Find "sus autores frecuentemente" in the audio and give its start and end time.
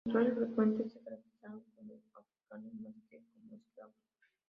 0.03-0.89